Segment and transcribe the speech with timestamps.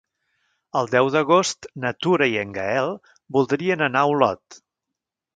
[0.79, 2.89] El deu d'agost na Tura i en Gaël
[3.37, 4.59] voldrien anar a Olot.